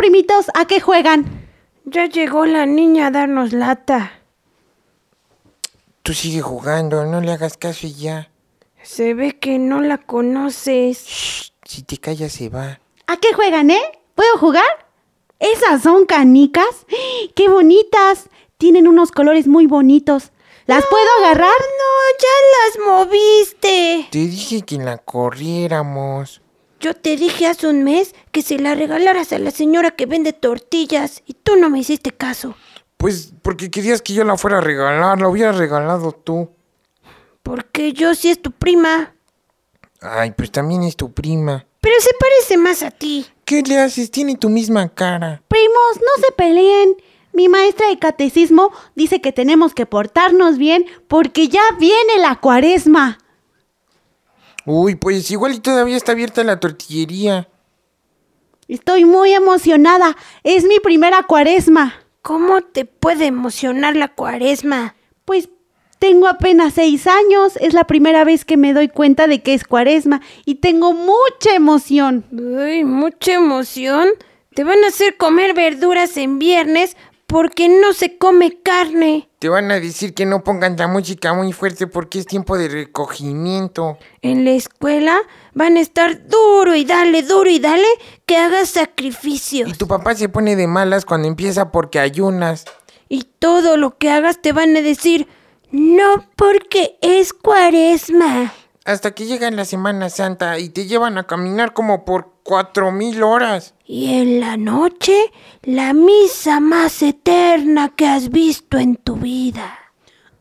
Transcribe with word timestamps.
Primitos, 0.00 0.46
¿a 0.54 0.64
qué 0.64 0.80
juegan? 0.80 1.26
Ya 1.84 2.06
llegó 2.06 2.46
la 2.46 2.64
niña 2.64 3.08
a 3.08 3.10
darnos 3.10 3.52
lata. 3.52 4.12
Tú 6.02 6.14
sigue 6.14 6.40
jugando, 6.40 7.04
no 7.04 7.20
le 7.20 7.32
hagas 7.32 7.58
caso 7.58 7.86
y 7.86 7.92
ya. 7.92 8.30
Se 8.82 9.12
ve 9.12 9.38
que 9.38 9.58
no 9.58 9.82
la 9.82 9.98
conoces. 9.98 11.04
Shh, 11.04 11.52
si 11.66 11.82
te 11.82 11.98
callas 11.98 12.32
se 12.32 12.48
va. 12.48 12.80
¿A 13.08 13.18
qué 13.18 13.34
juegan, 13.34 13.70
eh? 13.70 13.82
¿Puedo 14.14 14.38
jugar? 14.38 14.64
¿Esas 15.38 15.82
son 15.82 16.06
canicas? 16.06 16.86
¡Qué 17.34 17.50
bonitas! 17.50 18.30
Tienen 18.56 18.88
unos 18.88 19.12
colores 19.12 19.48
muy 19.48 19.66
bonitos. 19.66 20.32
¿Las 20.64 20.86
puedo 20.86 21.08
agarrar? 21.18 21.60
No, 21.60 21.92
ya 22.22 22.36
las 22.56 23.06
moviste. 23.06 24.08
Te 24.10 24.18
dije 24.18 24.62
que 24.62 24.78
la 24.78 24.96
corriéramos. 24.96 26.40
Yo 26.80 26.94
te 26.94 27.16
dije 27.16 27.46
hace 27.46 27.66
un 27.68 27.84
mes 27.84 28.14
que 28.32 28.40
se 28.40 28.58
la 28.58 28.74
regalaras 28.74 29.34
a 29.34 29.38
la 29.38 29.50
señora 29.50 29.90
que 29.90 30.06
vende 30.06 30.32
tortillas 30.32 31.22
y 31.26 31.34
tú 31.34 31.56
no 31.56 31.68
me 31.68 31.78
hiciste 31.78 32.10
caso. 32.10 32.54
Pues 32.96 33.34
porque 33.42 33.70
querías 33.70 34.00
que 34.00 34.14
yo 34.14 34.24
la 34.24 34.38
fuera 34.38 34.58
a 34.58 34.60
regalar, 34.62 35.20
la 35.20 35.28
hubieras 35.28 35.58
regalado 35.58 36.12
tú. 36.12 36.50
Porque 37.42 37.92
yo 37.92 38.14
sí 38.14 38.30
es 38.30 38.40
tu 38.40 38.50
prima. 38.50 39.12
Ay, 40.00 40.32
pues 40.32 40.50
también 40.50 40.82
es 40.82 40.96
tu 40.96 41.12
prima. 41.12 41.66
Pero 41.82 41.94
se 42.00 42.10
parece 42.18 42.56
más 42.56 42.82
a 42.82 42.90
ti. 42.90 43.26
¿Qué 43.44 43.62
le 43.62 43.78
haces? 43.78 44.10
Tiene 44.10 44.36
tu 44.36 44.48
misma 44.48 44.88
cara. 44.88 45.42
Primos, 45.48 45.96
no 45.96 46.24
se 46.24 46.32
peleen. 46.32 46.96
Mi 47.34 47.48
maestra 47.48 47.88
de 47.88 47.98
catecismo 47.98 48.72
dice 48.94 49.20
que 49.20 49.32
tenemos 49.32 49.74
que 49.74 49.86
portarnos 49.86 50.56
bien 50.56 50.86
porque 51.08 51.48
ya 51.48 51.62
viene 51.78 52.18
la 52.18 52.36
cuaresma. 52.36 53.18
Uy, 54.66 54.94
pues 54.94 55.30
igual 55.30 55.54
y 55.54 55.60
todavía 55.60 55.96
está 55.96 56.12
abierta 56.12 56.44
la 56.44 56.60
tortillería. 56.60 57.48
Estoy 58.68 59.04
muy 59.04 59.32
emocionada. 59.32 60.16
Es 60.44 60.64
mi 60.64 60.78
primera 60.78 61.24
cuaresma. 61.24 61.94
¿Cómo 62.22 62.60
te 62.60 62.84
puede 62.84 63.26
emocionar 63.26 63.96
la 63.96 64.08
cuaresma? 64.08 64.94
Pues 65.24 65.48
tengo 65.98 66.28
apenas 66.28 66.74
seis 66.74 67.06
años. 67.06 67.56
Es 67.56 67.74
la 67.74 67.84
primera 67.84 68.24
vez 68.24 68.44
que 68.44 68.56
me 68.56 68.72
doy 68.72 68.88
cuenta 68.88 69.26
de 69.26 69.42
que 69.42 69.54
es 69.54 69.64
cuaresma 69.64 70.20
y 70.44 70.56
tengo 70.56 70.92
mucha 70.92 71.54
emoción. 71.54 72.24
Uy, 72.30 72.84
mucha 72.84 73.32
emoción. 73.32 74.08
Te 74.54 74.64
van 74.64 74.84
a 74.84 74.88
hacer 74.88 75.16
comer 75.16 75.54
verduras 75.54 76.16
en 76.16 76.38
viernes 76.38 76.96
porque 77.30 77.68
no 77.68 77.92
se 77.92 78.18
come 78.18 78.60
carne. 78.60 79.28
Te 79.38 79.48
van 79.48 79.70
a 79.70 79.78
decir 79.78 80.14
que 80.14 80.26
no 80.26 80.42
pongan 80.42 80.76
la 80.76 80.88
música 80.88 81.32
muy 81.32 81.52
fuerte 81.52 81.86
porque 81.86 82.18
es 82.18 82.26
tiempo 82.26 82.58
de 82.58 82.68
recogimiento. 82.68 83.98
En 84.20 84.44
la 84.44 84.50
escuela 84.50 85.16
van 85.54 85.76
a 85.76 85.80
estar 85.80 86.26
duro 86.26 86.74
y 86.74 86.84
dale, 86.84 87.22
duro 87.22 87.48
y 87.48 87.60
dale 87.60 87.86
que 88.26 88.36
hagas 88.36 88.70
sacrificios. 88.70 89.70
Y 89.70 89.74
tu 89.74 89.86
papá 89.86 90.16
se 90.16 90.28
pone 90.28 90.56
de 90.56 90.66
malas 90.66 91.04
cuando 91.04 91.28
empieza 91.28 91.70
porque 91.70 92.00
ayunas. 92.00 92.64
Y 93.08 93.28
todo 93.38 93.76
lo 93.76 93.96
que 93.96 94.10
hagas 94.10 94.42
te 94.42 94.52
van 94.52 94.76
a 94.76 94.82
decir, 94.82 95.28
no 95.70 96.26
porque 96.34 96.98
es 97.00 97.32
cuaresma. 97.32 98.52
Hasta 98.84 99.10
que 99.12 99.26
llega 99.26 99.50
la 99.50 99.64
Semana 99.64 100.08
Santa 100.08 100.58
y 100.58 100.70
te 100.70 100.86
llevan 100.86 101.18
a 101.18 101.26
caminar 101.26 101.74
como 101.74 102.04
por 102.04 102.32
cuatro 102.42 102.90
mil 102.92 103.22
horas. 103.22 103.74
Y 103.84 104.14
en 104.14 104.40
la 104.40 104.56
noche, 104.56 105.32
la 105.62 105.92
misa 105.92 106.60
más 106.60 107.02
eterna 107.02 107.90
que 107.94 108.06
has 108.06 108.30
visto 108.30 108.78
en 108.78 108.96
tu 108.96 109.16
vida. 109.16 109.76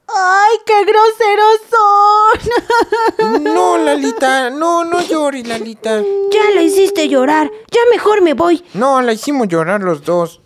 ¡Ay, 0.07 0.57
qué 0.65 0.85
groseros 0.85 1.59
son! 1.69 3.43
No, 3.43 3.77
Lalita, 3.77 4.49
no, 4.49 4.83
no 4.85 5.01
llores, 5.07 5.45
Lalita. 5.47 6.01
Ya 6.31 6.55
la 6.55 6.61
hiciste 6.61 7.07
llorar, 7.09 7.51
ya 7.71 7.81
mejor 7.91 8.21
me 8.21 8.33
voy. 8.33 8.63
No, 8.73 9.01
la 9.01 9.13
hicimos 9.13 9.47
llorar 9.47 9.81
los 9.81 10.03
dos. 10.03 10.41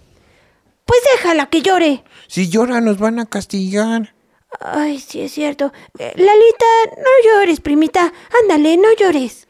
Pues 0.85 0.99
déjala 1.15 1.45
que 1.45 1.61
llore. 1.61 2.03
Si 2.27 2.49
llora 2.49 2.81
nos 2.81 2.97
van 2.97 3.19
a 3.19 3.25
castigar. 3.25 4.12
Ay, 4.59 4.99
sí 4.99 5.21
es 5.21 5.31
cierto. 5.33 5.71
Eh, 5.99 6.13
Lalita, 6.15 6.65
no 6.97 7.11
llores, 7.25 7.59
primita. 7.59 8.11
Ándale, 8.41 8.77
no 8.77 8.93
llores. 8.97 9.47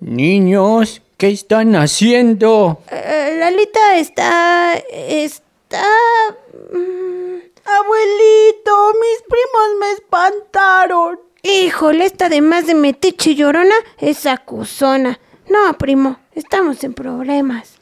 Niños, 0.00 1.02
¿qué 1.16 1.28
están 1.28 1.76
haciendo? 1.76 2.82
Eh, 2.90 3.36
Lalita 3.38 3.96
está... 3.98 4.74
está... 4.74 5.84
mm, 6.72 7.36
Abuelito, 7.64 8.92
mis 9.00 9.22
primos 9.28 9.80
me 9.80 9.90
espantaron. 9.92 11.20
Híjole, 11.42 12.04
esta 12.06 12.26
además 12.26 12.66
de 12.66 12.74
metiche 12.74 13.30
y 13.30 13.34
llorona 13.36 13.74
es 13.98 14.26
acusona. 14.26 15.18
No, 15.48 15.76
primo, 15.78 16.18
estamos 16.34 16.82
en 16.84 16.94
problemas. 16.94 17.74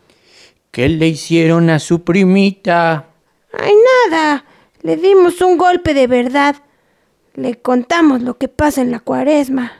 ¿Qué 0.70 0.88
le 0.88 1.08
hicieron 1.08 1.70
a 1.70 1.78
su 1.78 2.02
primita? 2.02 3.06
Ay, 3.52 3.72
nada. 4.10 4.44
Le 4.84 4.98
dimos 4.98 5.40
un 5.40 5.56
golpe 5.56 5.94
de 5.94 6.06
verdad. 6.06 6.56
Le 7.32 7.54
contamos 7.54 8.20
lo 8.20 8.36
que 8.36 8.48
pasa 8.48 8.82
en 8.82 8.90
la 8.90 9.00
cuaresma. 9.00 9.72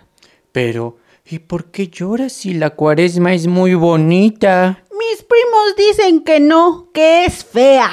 Pero, 0.50 0.97
¿y 1.26 1.41
por 1.41 1.66
qué 1.70 1.88
llora 1.88 2.31
si 2.31 2.54
la 2.54 2.70
cuaresma 2.70 3.34
es 3.34 3.47
muy 3.47 3.75
bonita? 3.75 4.82
Mis 4.91 5.22
primos 5.22 5.76
dicen 5.76 6.25
que 6.25 6.41
no, 6.41 6.88
que 6.94 7.26
es 7.26 7.44
fea. 7.44 7.91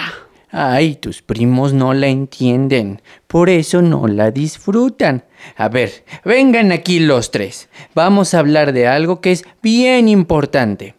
Ay, 0.52 0.96
tus 0.96 1.22
primos 1.22 1.74
no 1.74 1.94
la 1.94 2.08
entienden, 2.08 3.02
por 3.28 3.50
eso 3.50 3.82
no 3.82 4.08
la 4.08 4.32
disfrutan. 4.32 5.26
A 5.58 5.68
ver, 5.68 6.06
vengan 6.24 6.72
aquí 6.72 7.00
los 7.00 7.30
tres. 7.30 7.68
Vamos 7.94 8.34
a 8.34 8.40
hablar 8.40 8.72
de 8.72 8.88
algo 8.88 9.20
que 9.20 9.34
es 9.34 9.44
bien 9.62 10.08
importante. 10.08 10.96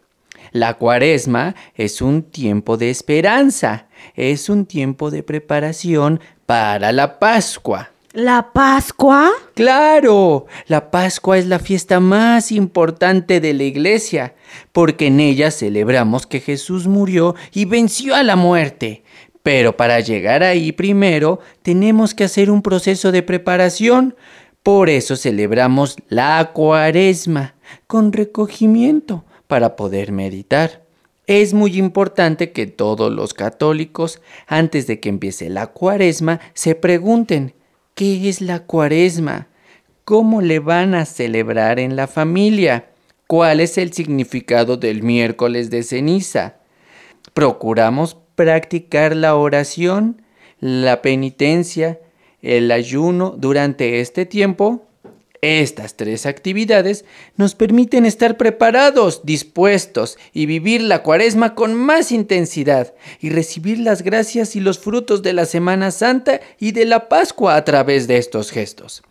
La 0.51 0.75
cuaresma 0.75 1.55
es 1.73 2.03
un 2.03 2.21
tiempo 2.21 2.77
de 2.77 2.91
esperanza, 2.91 3.87
es 4.15 4.49
un 4.49 4.65
tiempo 4.65 5.11
de 5.11 5.23
preparación 5.23 6.19
para 6.45 6.91
la 6.91 7.19
Pascua. 7.19 7.89
¿La 8.13 8.53
Pascua? 8.53 9.31
Claro, 9.55 10.45
la 10.67 10.91
Pascua 10.91 11.39
es 11.39 11.47
la 11.47 11.57
fiesta 11.57 11.99
más 11.99 12.51
importante 12.51 13.39
de 13.39 13.55
la 13.55 13.63
iglesia, 13.63 14.35
porque 14.71 15.07
en 15.07 15.19
ella 15.19 15.49
celebramos 15.49 16.27
que 16.27 16.39
Jesús 16.39 16.85
murió 16.85 17.33
y 17.51 17.65
venció 17.65 18.13
a 18.13 18.21
la 18.21 18.35
muerte. 18.35 19.03
Pero 19.41 19.75
para 19.75 19.99
llegar 19.99 20.43
ahí 20.43 20.71
primero 20.71 21.39
tenemos 21.63 22.13
que 22.13 22.25
hacer 22.25 22.51
un 22.51 22.61
proceso 22.61 23.11
de 23.11 23.23
preparación. 23.23 24.15
Por 24.61 24.91
eso 24.91 25.15
celebramos 25.15 25.95
la 26.07 26.51
cuaresma 26.53 27.55
con 27.87 28.13
recogimiento 28.13 29.25
para 29.47 29.75
poder 29.75 30.11
meditar. 30.11 30.82
Es 31.25 31.53
muy 31.53 31.77
importante 31.77 32.51
que 32.51 32.67
todos 32.67 33.11
los 33.11 33.33
católicos, 33.33 34.21
antes 34.45 34.87
de 34.87 34.99
que 34.99 35.09
empiece 35.09 35.49
la 35.49 35.67
cuaresma, 35.67 36.41
se 36.53 36.75
pregunten, 36.75 37.53
¿qué 37.95 38.27
es 38.27 38.41
la 38.41 38.65
cuaresma? 38.65 39.47
¿Cómo 40.03 40.41
le 40.41 40.59
van 40.59 40.95
a 40.95 41.05
celebrar 41.05 41.79
en 41.79 41.95
la 41.95 42.07
familia? 42.07 42.89
¿Cuál 43.27 43.61
es 43.61 43.77
el 43.77 43.93
significado 43.93 44.75
del 44.75 45.01
miércoles 45.01 45.69
de 45.69 45.83
ceniza? 45.83 46.57
Procuramos 47.33 48.17
practicar 48.35 49.15
la 49.15 49.35
oración, 49.35 50.21
la 50.59 51.01
penitencia, 51.01 51.99
el 52.41 52.69
ayuno 52.69 53.33
durante 53.37 54.01
este 54.01 54.25
tiempo. 54.25 54.87
Estas 55.43 55.97
tres 55.97 56.25
actividades 56.25 57.03
nos 57.35 57.53
permiten 57.53 58.05
estar 58.05 58.37
preparados, 58.37 59.25
dispuestos 59.25 60.17
y 60.31 60.45
vivir 60.45 60.81
la 60.81 61.03
cuaresma 61.03 61.53
con 61.53 61.73
más 61.73 62.13
intensidad 62.13 62.93
y 63.19 63.29
recibir 63.29 63.77
las 63.79 64.03
gracias 64.03 64.55
y 64.55 64.61
los 64.61 64.79
frutos 64.79 65.21
de 65.21 65.33
la 65.33 65.45
Semana 65.45 65.91
Santa 65.91 66.39
y 66.61 66.71
de 66.71 66.85
la 66.85 67.09
Pascua 67.09 67.57
a 67.57 67.65
través 67.65 68.07
de 68.07 68.19
estos 68.19 68.51
gestos. 68.51 69.03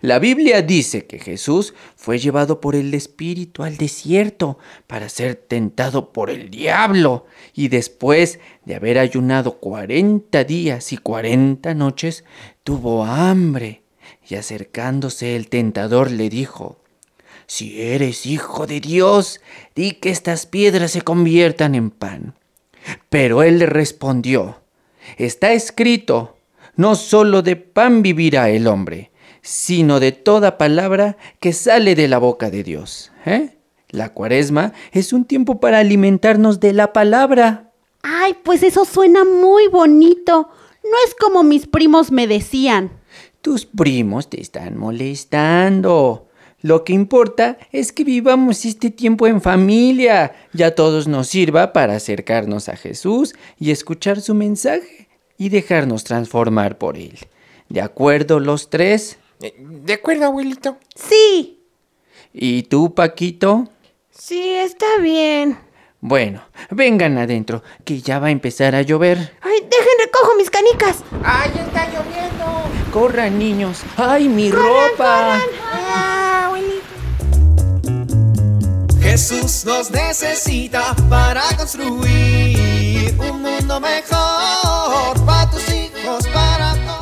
La 0.00 0.18
Biblia 0.18 0.62
dice 0.62 1.06
que 1.06 1.20
Jesús 1.20 1.74
fue 1.94 2.18
llevado 2.18 2.60
por 2.60 2.74
el 2.74 2.92
Espíritu 2.92 3.62
al 3.62 3.76
desierto 3.76 4.58
para 4.88 5.08
ser 5.08 5.36
tentado 5.36 6.12
por 6.12 6.28
el 6.28 6.50
diablo 6.50 7.26
y 7.54 7.68
después 7.68 8.40
de 8.64 8.74
haber 8.74 8.98
ayunado 8.98 9.60
cuarenta 9.60 10.42
días 10.42 10.92
y 10.92 10.96
cuarenta 10.96 11.72
noches, 11.72 12.24
tuvo 12.64 13.04
hambre 13.04 13.82
y 14.28 14.36
acercándose 14.36 15.36
el 15.36 15.48
tentador 15.48 16.10
le 16.10 16.28
dijo, 16.28 16.78
Si 17.46 17.82
eres 17.82 18.26
hijo 18.26 18.66
de 18.66 18.80
Dios, 18.80 19.40
di 19.74 19.92
que 19.92 20.10
estas 20.10 20.46
piedras 20.46 20.92
se 20.92 21.02
conviertan 21.02 21.74
en 21.74 21.90
pan. 21.90 22.34
Pero 23.08 23.42
él 23.42 23.58
le 23.58 23.66
respondió, 23.66 24.60
Está 25.16 25.52
escrito, 25.52 26.36
no 26.76 26.94
solo 26.94 27.42
de 27.42 27.56
pan 27.56 28.02
vivirá 28.02 28.50
el 28.50 28.66
hombre, 28.66 29.10
sino 29.42 30.00
de 30.00 30.12
toda 30.12 30.58
palabra 30.58 31.16
que 31.40 31.52
sale 31.52 31.94
de 31.94 32.08
la 32.08 32.18
boca 32.18 32.50
de 32.50 32.62
Dios. 32.62 33.10
¿eh? 33.24 33.56
La 33.90 34.12
cuaresma 34.12 34.74
es 34.92 35.12
un 35.12 35.24
tiempo 35.24 35.60
para 35.60 35.78
alimentarnos 35.78 36.60
de 36.60 36.72
la 36.72 36.92
palabra. 36.92 37.72
Ay, 38.02 38.36
pues 38.42 38.62
eso 38.62 38.84
suena 38.84 39.24
muy 39.24 39.68
bonito. 39.68 40.50
No 40.84 40.96
es 41.06 41.14
como 41.14 41.42
mis 41.42 41.66
primos 41.66 42.12
me 42.12 42.26
decían. 42.26 42.92
Tus 43.48 43.64
primos 43.64 44.28
te 44.28 44.42
están 44.42 44.76
molestando. 44.76 46.28
Lo 46.60 46.84
que 46.84 46.92
importa 46.92 47.56
es 47.72 47.92
que 47.92 48.04
vivamos 48.04 48.66
este 48.66 48.90
tiempo 48.90 49.26
en 49.26 49.40
familia. 49.40 50.34
Ya 50.52 50.74
todos 50.74 51.08
nos 51.08 51.28
sirva 51.28 51.72
para 51.72 51.96
acercarnos 51.96 52.68
a 52.68 52.76
Jesús 52.76 53.34
y 53.58 53.70
escuchar 53.70 54.20
su 54.20 54.34
mensaje 54.34 55.08
y 55.38 55.48
dejarnos 55.48 56.04
transformar 56.04 56.76
por 56.76 56.98
él. 56.98 57.18
¿De 57.70 57.80
acuerdo 57.80 58.38
los 58.38 58.68
tres? 58.68 59.16
Eh, 59.40 59.54
De 59.58 59.94
acuerdo, 59.94 60.26
abuelito. 60.26 60.76
Sí. 60.94 61.62
¿Y 62.34 62.64
tú, 62.64 62.92
Paquito? 62.94 63.70
Sí, 64.10 64.42
está 64.56 64.98
bien. 65.00 65.56
Bueno, 66.00 66.42
vengan 66.70 67.16
adentro, 67.16 67.62
que 67.86 68.02
ya 68.02 68.18
va 68.18 68.26
a 68.26 68.30
empezar 68.30 68.74
a 68.74 68.82
llover. 68.82 69.16
Ay, 69.40 69.60
dejen 69.62 69.98
recojo 70.04 70.36
mis 70.36 70.50
canicas. 70.50 71.02
¡Ay, 71.24 71.50
está 71.58 71.86
lloviendo! 71.86 72.37
Corran, 72.92 73.38
niños. 73.38 73.82
¡Ay, 73.96 74.28
mi 74.28 74.50
ropa! 74.50 75.38
¡Ah, 75.72 76.46
abuelito! 76.46 76.82
Jesús 79.00 79.64
nos 79.66 79.90
necesita 79.90 80.94
para 81.10 81.42
construir 81.56 83.14
un 83.18 83.42
mundo 83.42 83.80
mejor 83.80 85.24
para 85.26 85.50
tus 85.50 85.68
hijos, 85.68 86.26
para 86.28 86.74
todos. 86.86 86.98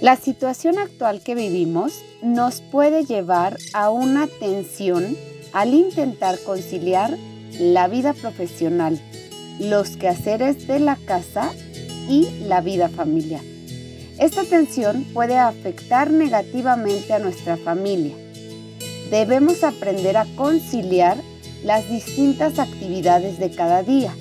La 0.00 0.16
situación 0.16 0.78
actual 0.78 1.22
que 1.22 1.34
vivimos 1.34 2.02
nos 2.22 2.60
puede 2.60 3.04
llevar 3.04 3.58
a 3.72 3.90
una 3.90 4.26
tensión 4.26 5.16
al 5.52 5.72
intentar 5.72 6.38
conciliar 6.40 7.16
la 7.58 7.88
vida 7.88 8.12
profesional, 8.12 9.00
los 9.58 9.96
quehaceres 9.96 10.66
de 10.66 10.80
la 10.80 10.96
casa 10.96 11.52
y 12.08 12.28
la 12.46 12.60
vida 12.60 12.88
familiar. 12.88 13.42
Esta 14.18 14.44
tensión 14.44 15.04
puede 15.12 15.38
afectar 15.38 16.10
negativamente 16.10 17.12
a 17.12 17.18
nuestra 17.18 17.56
familia. 17.56 18.14
Debemos 19.10 19.64
aprender 19.64 20.16
a 20.16 20.26
conciliar 20.36 21.18
las 21.64 21.88
distintas 21.88 22.58
actividades 22.58 23.38
de 23.38 23.50
cada 23.50 23.82
día. 23.82 24.14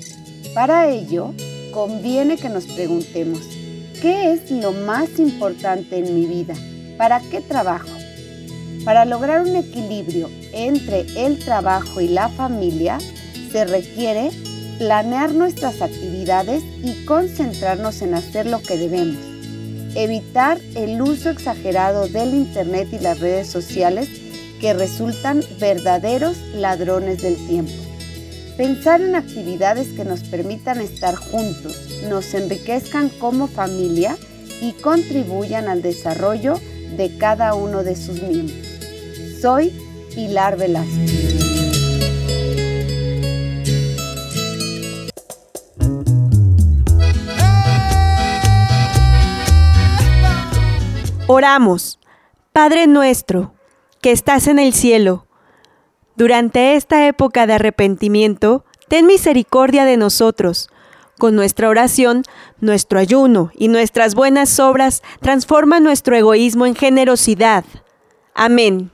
Para 0.53 0.89
ello, 0.89 1.33
conviene 1.71 2.37
que 2.37 2.49
nos 2.49 2.65
preguntemos, 2.65 3.39
¿qué 4.01 4.33
es 4.33 4.49
lo 4.49 4.71
más 4.71 5.19
importante 5.19 5.97
en 5.97 6.15
mi 6.15 6.25
vida? 6.25 6.55
¿Para 6.97 7.19
qué 7.19 7.41
trabajo? 7.41 7.89
Para 8.85 9.05
lograr 9.05 9.41
un 9.41 9.55
equilibrio 9.55 10.29
entre 10.51 11.01
el 11.15 11.39
trabajo 11.39 12.01
y 12.01 12.07
la 12.07 12.29
familia, 12.29 12.97
se 13.51 13.65
requiere 13.65 14.31
planear 14.77 15.33
nuestras 15.33 15.81
actividades 15.81 16.63
y 16.83 17.05
concentrarnos 17.05 18.01
en 18.01 18.13
hacer 18.13 18.45
lo 18.45 18.61
que 18.61 18.77
debemos. 18.77 19.21
Evitar 19.95 20.59
el 20.75 21.01
uso 21.01 21.29
exagerado 21.29 22.07
del 22.07 22.33
Internet 22.33 22.89
y 22.91 22.99
las 22.99 23.19
redes 23.19 23.47
sociales 23.47 24.09
que 24.59 24.73
resultan 24.73 25.43
verdaderos 25.59 26.37
ladrones 26.55 27.21
del 27.21 27.35
tiempo. 27.47 27.73
Pensar 28.57 29.01
en 29.01 29.15
actividades 29.15 29.89
que 29.89 30.05
nos 30.05 30.21
permitan 30.21 30.79
estar 30.79 31.15
juntos, 31.15 31.89
nos 32.09 32.33
enriquezcan 32.33 33.09
como 33.09 33.47
familia 33.47 34.15
y 34.61 34.73
contribuyan 34.73 35.67
al 35.67 35.81
desarrollo 35.81 36.59
de 36.95 37.17
cada 37.17 37.55
uno 37.55 37.83
de 37.83 37.95
sus 37.95 38.21
miembros. 38.21 38.67
Soy 39.41 39.73
Pilar 40.15 40.57
Velasco. 40.57 41.22
Oramos, 51.27 51.99
Padre 52.51 52.85
nuestro, 52.85 53.53
que 54.01 54.11
estás 54.11 54.47
en 54.47 54.59
el 54.59 54.73
cielo. 54.73 55.25
Durante 56.17 56.75
esta 56.75 57.07
época 57.07 57.47
de 57.47 57.53
arrepentimiento, 57.53 58.65
ten 58.89 59.05
misericordia 59.05 59.85
de 59.85 59.95
nosotros. 59.95 60.69
Con 61.17 61.35
nuestra 61.37 61.69
oración, 61.69 62.23
nuestro 62.59 62.99
ayuno 62.99 63.51
y 63.55 63.69
nuestras 63.69 64.15
buenas 64.15 64.59
obras 64.59 65.01
transforman 65.21 65.81
nuestro 65.81 66.17
egoísmo 66.17 66.65
en 66.65 66.75
generosidad. 66.75 67.63
Amén. 68.35 68.91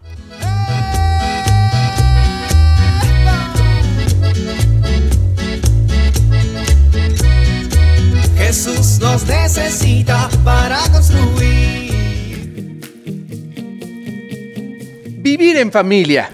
Jesús 8.38 9.00
nos 9.00 9.26
necesita 9.26 10.30
para 10.44 10.78
construir. 10.92 11.88
Vivir 15.30 15.57
en 15.57 15.71
familia. 15.71 16.31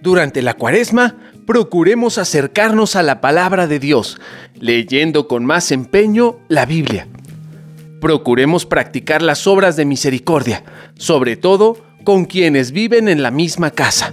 Durante 0.00 0.42
la 0.42 0.54
cuaresma, 0.54 1.14
procuremos 1.46 2.18
acercarnos 2.18 2.96
a 2.96 3.04
la 3.04 3.20
palabra 3.20 3.68
de 3.68 3.78
Dios, 3.78 4.20
leyendo 4.58 5.28
con 5.28 5.44
más 5.44 5.70
empeño 5.70 6.40
la 6.48 6.66
Biblia. 6.66 7.06
Procuremos 8.00 8.66
practicar 8.66 9.22
las 9.22 9.46
obras 9.46 9.76
de 9.76 9.84
misericordia, 9.84 10.64
sobre 10.96 11.36
todo 11.36 11.76
con 12.02 12.24
quienes 12.24 12.72
viven 12.72 13.06
en 13.06 13.22
la 13.22 13.30
misma 13.30 13.70
casa. 13.70 14.12